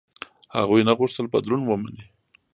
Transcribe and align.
هغوی 0.57 0.81
نه 0.87 0.93
غوښتل 0.99 1.25
بدلون 1.33 1.61
ومني. 1.65 2.03